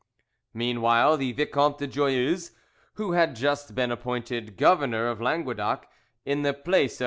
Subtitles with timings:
[0.55, 2.53] Meanwhile the Vicomte de Joyeuse,
[2.95, 5.85] who had just been appointed governor of Languedoc
[6.25, 6.99] in the place of M.